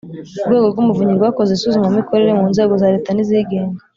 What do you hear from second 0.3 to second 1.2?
urwego rw’umuvunyi